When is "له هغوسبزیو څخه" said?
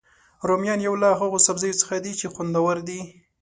1.03-1.95